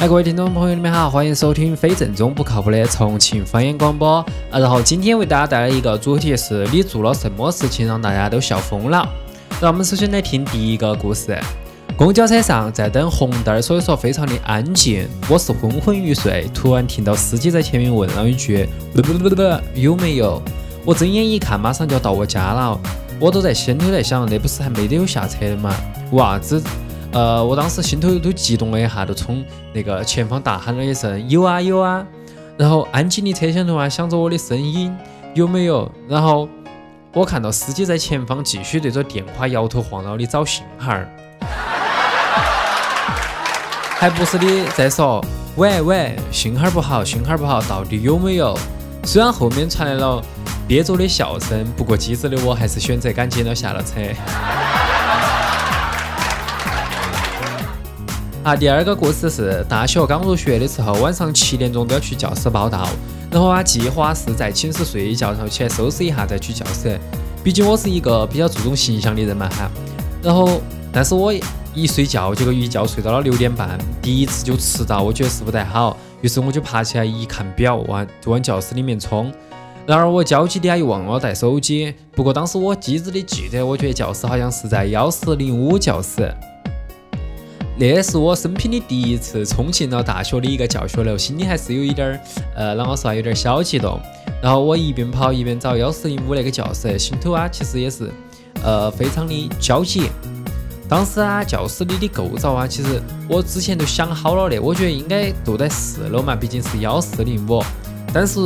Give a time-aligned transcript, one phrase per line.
[0.00, 4.24] 哎，各位听众朋友，你们好，欢迎收听非正宗不靠谱的重庆方言广播。
[4.50, 9.06] 啊，然后今天为大家带来一个主题是你做了什么事情让大家都笑疯了？
[9.60, 11.38] 让我们首先来听第一个故事。
[11.98, 15.06] 公交车上在等红灯，所以说非常的安静。
[15.28, 19.42] 我是昏昏欲睡，突然听到司机在前面问了一句：“不不不不，
[19.74, 20.42] 有没有？”
[20.82, 22.80] 我睁眼一看，马上就要到我家了。
[23.20, 25.70] 我都在心头在想，那不是还没得有下车的吗？
[26.12, 26.62] 娃子。
[27.12, 32.06] 呃，我当时心头都激动了一下，就冲那个前方大喊了一声“有啊有啊”，
[32.56, 34.96] 然后安静的车厢中啊响着我的声音，
[35.34, 35.90] 有没有？
[36.08, 36.48] 然后
[37.12, 41.08] 我看到司机在前方继续对着电话摇头晃脑的找信号儿，
[43.98, 44.46] 还不是的
[44.76, 45.20] 在说
[45.56, 48.56] “喂喂，信号不好，信号不好，到底有没有？”
[49.02, 50.22] 虽然后面传来了
[50.68, 54.00] 憋着的笑声，不过机智的我还是选择赶紧的下了车。
[58.42, 62.88] 啊，第二个故事是大学刚入学的时候，晚上七点钟都要去教室报到，
[63.30, 66.98] 然后啊，计划是在寝室睡一觉，然后起来收拾一下再去教室。
[67.44, 69.70] 毕竟我是一个比较注重形象的人嘛哈。
[70.22, 70.58] 然后，
[70.90, 71.30] 但是我
[71.74, 79.30] 一睡觉，结果一觉睡到了六点半，第一次就迟到，我觉得是不太好，于是我就爬起来一看表，往，就往教室里面冲。
[79.86, 86.34] 然而我焦急的啊又忘了带手机，不过当时我机智的记得，我觉得教室好像是在幺四零五教室。
[87.80, 92.20] 那是我生平的第一次冲进了大学的一个教学楼，心里还是有一点儿，
[92.54, 93.98] 呃，啷个说啊，有点小激动。
[94.42, 98.12] 然后我一边跑一边找幺四零五那个教室，心头啊其实也是，
[98.62, 100.10] 呃，非常的焦急。
[100.90, 107.64] 当时啊，教室里的构造啊，其实我之前都想好了的，我觉得应该都在四楼嘛，毕竟是幺四零五。
[108.12, 108.38] 但是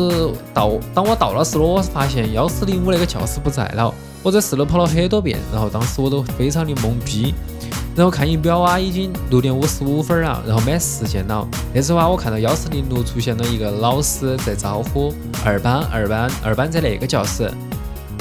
[0.53, 3.93] 到当我到了四楼，我发现幺四零五那个教室不在了。
[4.23, 7.35] 我在四楼跑了很多遍，然后当时我都非常的懵逼。
[7.97, 11.47] 然后看仪表啊，已经六点五十五分了，然后没时间了。
[11.73, 17.49] 那时候啊，我看到幺四零六出现了一个老师在招呼二班，二班，二班在那个教室。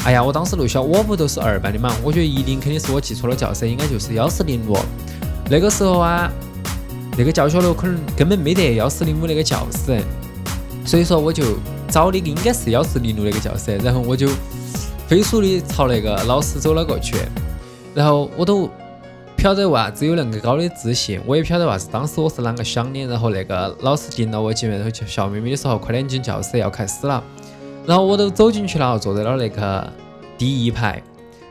[0.06, 1.92] 哎呀，我当时就想，我不都是二班的嘛？
[2.04, 4.78] 我觉得一定肯定是我记错了教室，应该就是幺四零六。
[5.50, 6.32] 那个时候啊，
[7.18, 10.00] 那个教学楼可能根本没得幺四零五那个教室，
[10.86, 11.58] 所以说我就
[11.90, 14.30] 找的应该是幺四零六那个教室，然后我就
[15.08, 17.16] 飞速的朝那个老师走了过去，
[17.96, 18.70] 然后我都。
[19.44, 23.02] 晓得娃子有那个高的自信，我也晓得娃子当时我是啷个想的。
[23.02, 27.22] 然后那个老师盯到我几面，然后就笑眯眯的说：“快点进教室，要开始了。”
[27.86, 29.86] 然后我都走进去了，坐在了那个
[30.38, 31.04] 第一排。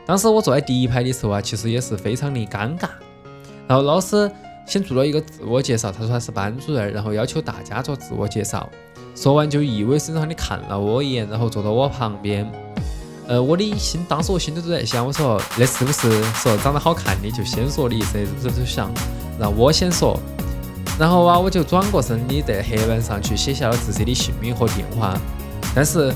[0.07, 2.89] 当时我坐在第一排的时候啊，其实也是非常的尴尬。
[3.67, 4.27] 然后老师
[4.65, 8.67] 先做了一个自我介绍，他说他是班主任，然后要求大家做自我介绍。
[9.13, 12.51] 说完就意味深长的看了我一眼，然后坐到我旁边。
[13.27, 18.19] 呃，我的心当时我心里都在想，我说那是不是说长得好看的就先说的意思？
[18.41, 18.91] 是不是想
[19.39, 20.19] 让我先说？
[20.99, 25.17] 然后啊，我就转过身的在黑板上去写下了自己的姓名和电话。
[25.73, 26.13] 但是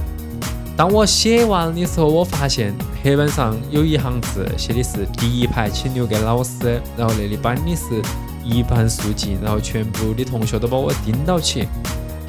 [0.75, 8.01] 当我写完的时候，我发现黑板上有一行字写的是第一排请留给老师，然后那里板的是
[8.44, 11.67] 一盘数记，然后全部的同学都把我盯到起，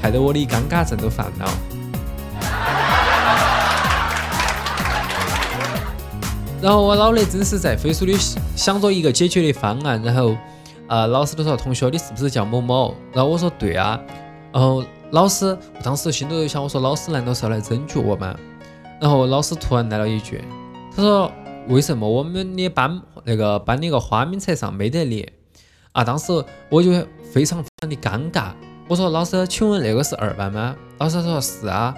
[0.00, 1.77] 害得我的尴尬症都犯了。
[6.60, 8.12] 然后我脑内真是在飞速的
[8.56, 10.36] 想着一个解决的方案，然后，
[10.88, 12.94] 呃，老师都说同学你是不是叫某某？
[13.12, 14.00] 然后我说对啊。
[14.52, 14.82] 然后
[15.12, 18.34] 老师，当时心头就想，我说老师难道是要来拯救我吗？
[19.00, 20.42] 然后老师突然来了一句，
[20.96, 21.30] 他说
[21.68, 25.28] 为什么我们的班那个班的一个花名册上没得你？
[25.92, 26.32] 啊，当时
[26.70, 26.90] 我就
[27.32, 28.50] 非常非常的尴尬。
[28.88, 30.74] 我说老师，请问那个是二班吗？
[30.98, 31.94] 老师他说是啊。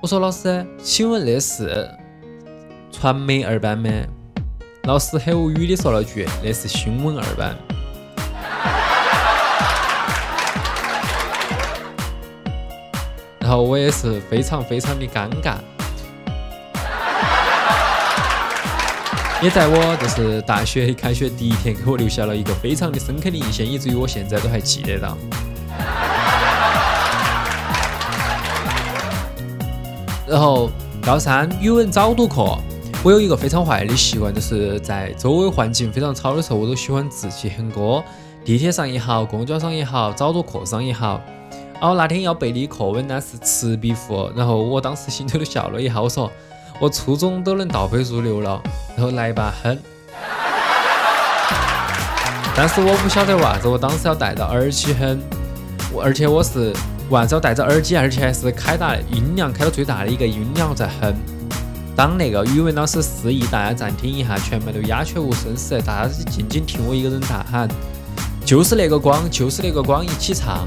[0.00, 1.90] 我说老师，请问那是？
[2.92, 3.90] 传媒二班吗？
[4.84, 7.54] 老师很无语的说了句：“那是新闻二班。
[13.38, 15.56] ”然后我也是非常非常的尴尬，
[19.42, 25.18] 也在我就是大学开学第一天给我留下了一个非常的深刻的印象，以至于我现在都还记得到。
[30.26, 30.70] 然后
[31.02, 32.58] 高三语文早读课。
[33.08, 38.04] 我有一个非常坏的习惯，就是在周围环境非常吵的时候，我都喜欢自己哼歌。
[38.44, 41.18] 地铁上也好，公交上也好，早读课上也好。
[41.80, 46.30] 然后那天要背的课文呢是《赤壁赋》，然后我当时心头都笑了一下，我说
[46.78, 48.62] 我初中都能倒背如流了，
[48.94, 49.78] 然后来吧哼。
[52.54, 55.18] 但是我不晓得为啥子，我当时要戴着耳机哼，
[55.98, 56.74] 而且我是
[57.08, 61.14] 为啥子要戴着耳机，而且还是开大音量开到最大的一个音量在哼。
[61.98, 67.68] 当那个语文老师示意大家暂停一下，全班都鸦雀无声时，大家静静听我一个人大喊，
[68.46, 70.64] 就是那个光，就是那个光，一起唱。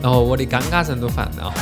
[0.00, 1.52] 然后我的尴尬症都犯了。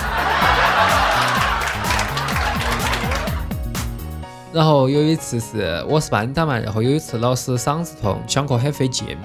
[4.53, 9.19] 然后有一次是我是班长嘛，然后有一次老师嗓子痛，讲课很费劲，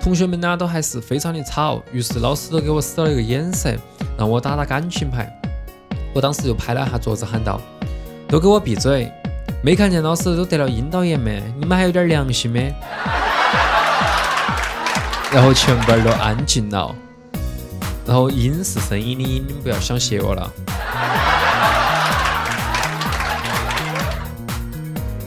[0.00, 3.78] 同学们呢都还是非常的吵，于是老师都给我使了一个眼神，
[4.16, 5.30] 让我打打感情牌。
[6.14, 7.60] 我当时就拍了下桌子喊道
[8.26, 9.12] ：“都给我闭嘴！
[9.62, 11.42] 没看见老师都得了阴道炎没？
[11.58, 12.74] 你们还有点良心没？”
[15.30, 16.94] 然后全班都安静了。
[18.06, 20.50] 然后音是声音的音，你们不要想谢我了。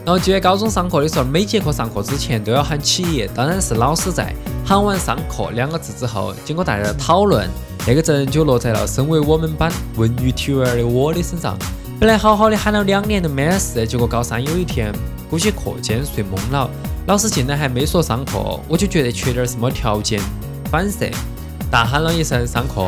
[0.04, 4.34] 然后记得高中上课的时候，每节课上课之前都要喊起立，当然是老师在。
[4.64, 7.48] 喊完“上课”两个字之后，经过大家的讨论，
[7.86, 11.56] 那个责任就落在了身为我们班文娱体育儿的我的身上。
[12.00, 14.92] 本来好好的喊了两年都没得事，结果高三有一天，
[15.28, 16.70] 估计课间睡懵了，
[17.06, 20.20] 老师进来还没说上课，我就觉得缺点什么条件，
[20.70, 21.10] 反射。
[21.70, 22.82] 大喊了一声“上课”，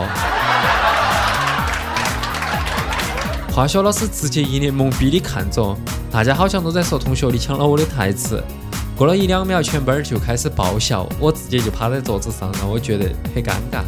[3.53, 5.77] 化学老师直接一脸懵逼的看着，
[6.11, 8.43] 大家好像都在说同学你抢了我的台词。
[8.97, 13.83] 过了一两秒，全班就开始爆笑，我直接就趴在桌子上，让我觉得很尴尬。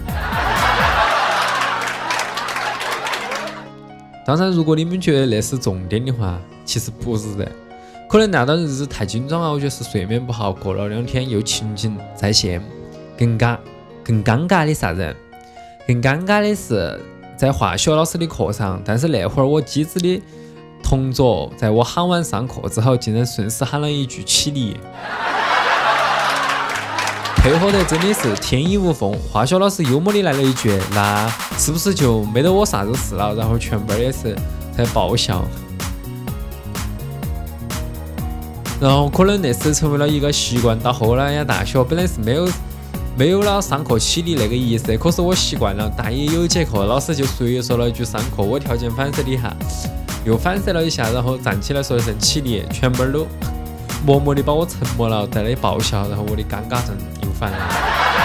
[4.26, 7.48] 当然，如果你们觉得那是重点的话，其实不是的，
[8.08, 12.60] 可能那段日子太紧张了，我觉得是睡眠不好，过了两天又情景再现，
[13.16, 13.56] 更尬。
[14.02, 15.14] 更尴尬的啥子？
[15.86, 17.00] 更尴尬的是
[17.36, 20.22] 在化学老师的课上，但是那会儿我机智的
[20.88, 24.76] 同桌，在我喊完上课之后，竟然顺势喊了一句起立，
[27.34, 29.12] 配合得真的是天衣无缝。
[29.32, 31.28] 化学老师幽默的来了一句：“那
[31.58, 34.36] 是不是就没得我啥子事了？”然后全班也是
[34.78, 35.44] 在爆笑。
[38.80, 42.48] 然后可能那次成为了一个习惯，到后来呀，大学本来是没有。
[43.18, 45.90] 没有了上课起立那个仪式，可是我习惯了。
[45.96, 49.56] 大一有一节课，老师就随意说了一句“上课”，我条件反射的哈，
[50.26, 53.24] 又反射了一下，然后站起来说一声“起立”，全班都
[54.04, 58.15] 默默的把我沉默了，在那里爆笑，然后我的尴尬症又犯了。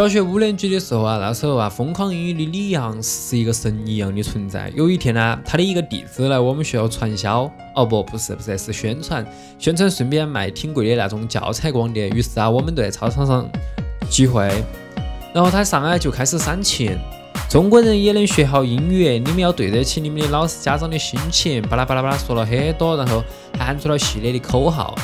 [0.00, 4.72] 小学五年级的时候啊，那时候啊，疯狂英语的李阳是一个神一样的存在。
[4.74, 7.42] 有一天呢，他的一个弟子来我们学校传销，
[7.74, 9.22] 哦不，不是不是，是宣传，
[9.58, 12.08] 宣传顺便卖挺贵的那种教材光碟。
[12.08, 13.46] 于是啊，我们都在操场上
[14.08, 14.48] 聚会，
[15.34, 16.96] 然后他上来就开始煽情，
[17.50, 23.22] 中国人也能学好英语，你们要对得起你们的老师家长的心情，巴拉巴拉巴拉说了很多，然后
[23.58, 24.94] 还喊出了系列的口号。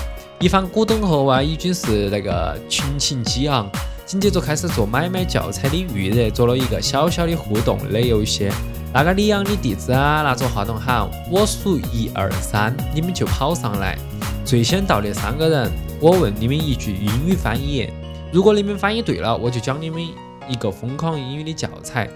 [0.40, 3.70] 一番鼓动后啊，已经是那个群情激昂。
[4.06, 8.48] 紧接着开始做买卖教材的预热，做了一个小小的互动的游戏。
[8.94, 13.98] 那个李阳的弟子啊，拿着话筒喊：“我数一二三，你们就跑上来。
[14.44, 17.90] 最先到的三个人，我问你们一句英语翻译。
[18.32, 20.00] 如果你们翻译对了，我就讲你们
[20.48, 22.08] 一个疯狂英语的教材。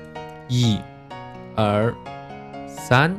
[0.46, 0.78] 一、
[1.56, 1.92] 二、
[2.68, 3.14] 三。”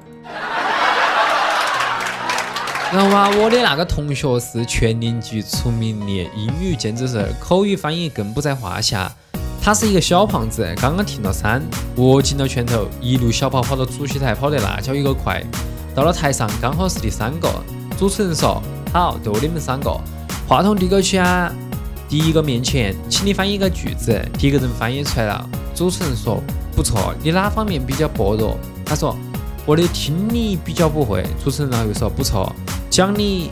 [2.94, 9.10] 然后啊，我的那个同学是全年级出名的英语，简直是口语翻译更不在话下。
[9.62, 11.62] 他是一个小胖子，刚刚听了三，
[11.96, 15.42] 握紧了拳头，一路小跑跑到主席台，跑得那叫一个快。
[15.96, 17.50] 到了台上，刚好是第三个。
[17.98, 19.98] 主持人说：“好，就你们三个，
[20.46, 21.50] 话筒递过去啊。
[22.10, 24.22] 第一个面前，请你翻译一个句子。
[24.38, 25.50] 第一个人翻译出来了。
[25.74, 26.44] 主持人说：
[26.76, 28.58] 不错，你哪方面比较薄弱？
[28.86, 29.16] 他说：
[29.66, 31.26] 我的听力比较不会。
[31.42, 32.54] 主持人然后又说：不错。
[32.92, 33.50] 奖励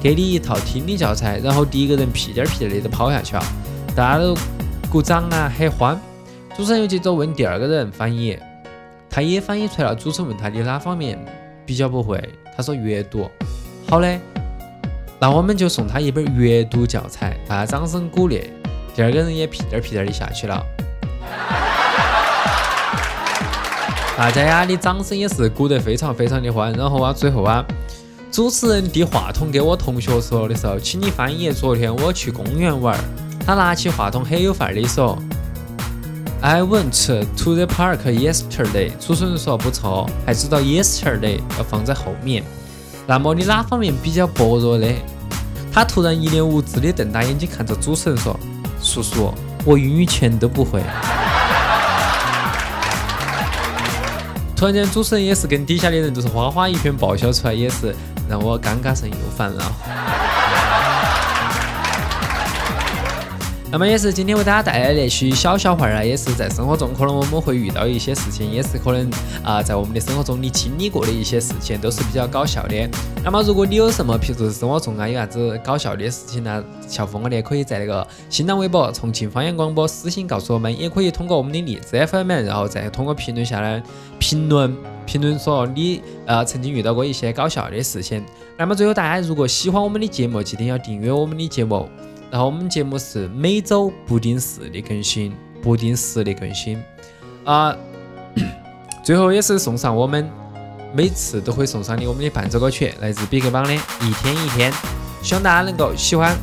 [0.00, 3.42] 给你一套听力教材，然后第一个人屁颠儿屁颠儿的就跑下去了，
[3.94, 4.34] 大家都
[4.90, 6.00] 鼓掌啊，很欢。
[6.56, 8.38] 主持人又接着问第二个人翻译，
[9.10, 9.94] 他也翻译出来了。
[9.94, 11.22] 主持人问他你哪方面
[11.66, 12.18] 比较不会？
[12.56, 13.30] 他说阅读。
[13.90, 14.18] 好嘞，
[15.20, 17.36] 那我们就送他一本阅读教材。
[17.46, 18.50] 大家掌声鼓励。
[18.96, 20.64] 第二个人也屁颠儿屁颠儿的下去了，
[24.16, 26.72] 大家呀的掌声也是鼓得非常非常的欢。
[26.72, 27.62] 然后啊，最后啊。
[28.30, 31.50] 主持人递话筒给我同学说的时候，请你翻译。
[31.50, 33.00] 昨天我去公园玩儿，
[33.44, 35.18] 他拿起话筒很有范儿的说
[36.42, 37.06] ：“I went
[37.42, 42.44] to the park yesterday。”主持人说不错，还知道 yesterday 要放在后面。
[43.06, 44.86] 那么你哪方面比较薄弱呢？
[45.72, 48.38] 他突然一脸无知的瞪大眼睛看着主持人说
[48.82, 49.32] ：“叔叔，
[49.64, 50.82] 我英语全都不会。”
[54.58, 57.94] 突然间，主持人也是跟底下的人都是哗哗一片爆笑出来，也是。
[58.28, 59.62] 让我尴尬声又犯了。
[63.70, 69.10] 那么也是今天为大家带来的那些小笑话儿，也是在生活中可能我们会遇到一些事情，也是可能
[69.44, 72.88] 啊在我们的生活中你经历过的一些事情，都是比较搞笑的。
[73.22, 83.82] 那么如果你有什么，譬如生活中啊有啥子搞笑的事情呢，小峰我的可以在那个新浪微博重庆方言广播私信告诉我们，也可以通过我们的荔枝 FM，然后再通过评论下来
[84.18, 88.24] 评论评论说你呃曾经遇到过一些搞笑的事情。
[88.56, 91.86] 那么最后大家如果喜欢我们的节目，记得要订阅我们的节目。
[92.30, 96.82] 然后我们节目是每周不定时的更新，不定时的更新
[97.44, 97.74] 啊。
[99.02, 100.28] 最后也是送上我们
[100.94, 103.72] 每次都会送上的我们的伴奏歌曲，来自 BigBang 的
[104.06, 104.70] 《一天一天》，
[105.22, 106.36] 希望大家能够喜欢。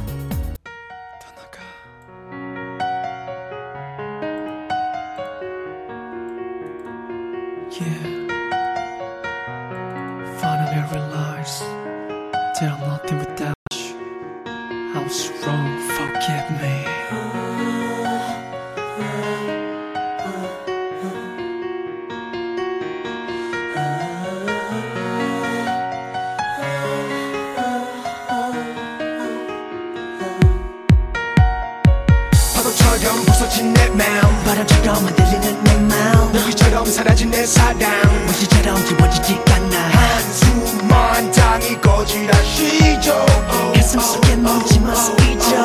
[34.86, 36.32] 바람처럼 흔들리는 내 마음.
[36.32, 38.26] 너희처럼 사라진 내 사랑.
[38.28, 39.78] 무시처럼 지워지지 않아.
[39.78, 42.44] 한숨만 당이 꺼지라.
[42.44, 43.26] 쉬죠
[43.74, 45.64] 가슴 속에 묻지마 스위죠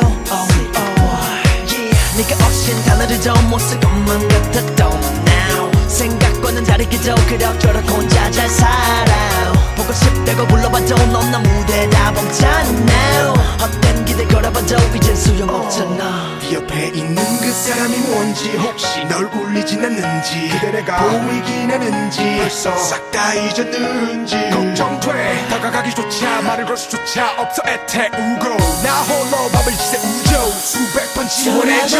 [2.17, 4.91] 네가 없인 단어를 좀못쓸 것만 같았던
[5.27, 9.10] now 생각과는 다르게도 그럭저럭 혼자 잘 살아
[10.21, 16.39] 싶다고 불러봐도 넌나 무대다 멈잖아 헛된 기대 걸어봐도 이젠 소용없잖아.
[16.41, 22.75] 네 옆에 있는 그 사람이 뭔지 혹시 널 울리진 않는지 그대 내가 보이긴 하는지 벌써
[22.77, 25.47] 싹 다 잊었는지 걱정돼.
[25.49, 28.57] 다가가기조차 말을 걸 수조차 없어 애태우고.
[28.83, 31.97] 나 홀로 밥을 지새우죠 수백 번 지원해줘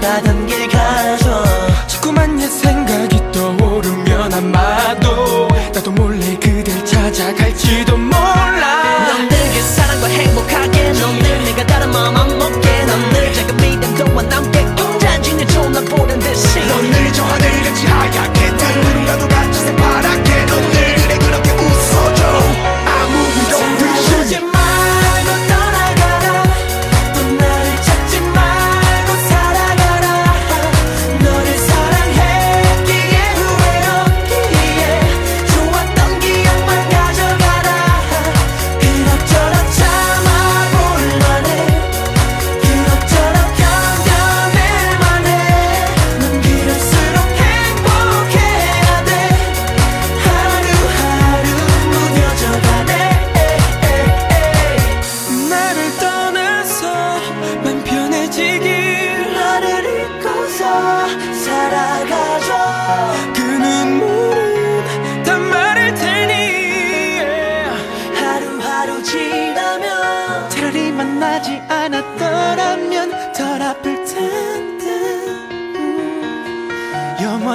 [0.00, 0.37] 가졌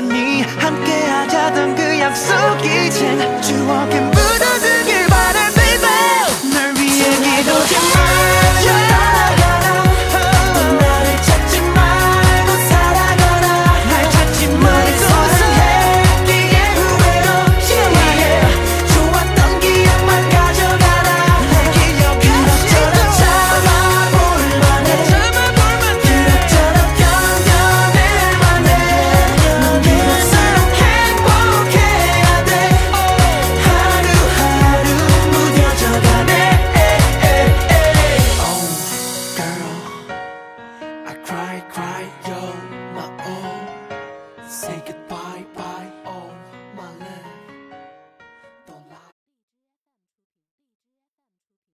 [0.04, 2.34] 음, 영원히 함께 하자던 그 약속
[2.66, 4.23] 이젠 추억에